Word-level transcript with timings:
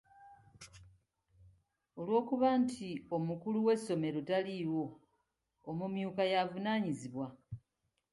Olw'okuba 1.99 2.47
nti 2.61 2.89
omukulu 3.15 3.57
w'essomero 3.65 4.19
taliiwo, 4.29 4.83
omumyuka 5.69 6.23
y'avunaanyizibwa. 6.31 7.27